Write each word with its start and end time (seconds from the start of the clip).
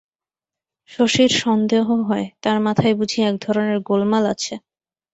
শশীর 0.91 1.31
সন্দেহ 1.43 1.85
হয়, 2.07 2.27
তার 2.43 2.57
মাথায় 2.65 2.93
বুঝি 2.95 3.19
একধরনের 3.21 3.79
গোলমাল 3.81 4.23
আছে। 4.33 4.53